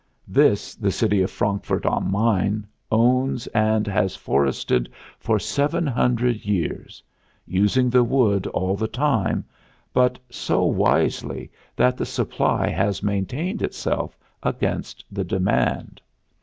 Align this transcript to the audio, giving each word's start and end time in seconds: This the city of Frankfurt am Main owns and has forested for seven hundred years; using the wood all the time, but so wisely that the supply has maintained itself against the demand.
This 0.27 0.73
the 0.73 0.89
city 0.89 1.21
of 1.21 1.29
Frankfurt 1.29 1.85
am 1.85 2.11
Main 2.11 2.65
owns 2.91 3.45
and 3.45 3.85
has 3.85 4.15
forested 4.15 4.89
for 5.19 5.37
seven 5.37 5.85
hundred 5.85 6.37
years; 6.43 7.03
using 7.45 7.87
the 7.87 8.03
wood 8.03 8.47
all 8.47 8.75
the 8.75 8.87
time, 8.87 9.45
but 9.93 10.17
so 10.31 10.65
wisely 10.65 11.51
that 11.75 11.97
the 11.97 12.05
supply 12.07 12.67
has 12.67 13.03
maintained 13.03 13.61
itself 13.61 14.17
against 14.41 15.05
the 15.11 15.23
demand. 15.23 16.01